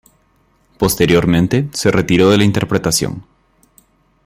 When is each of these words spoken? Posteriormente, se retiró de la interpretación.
Posteriormente, 0.79 1.69
se 1.73 1.91
retiró 1.91 2.31
de 2.31 2.39
la 2.39 2.43
interpretación. 2.43 3.23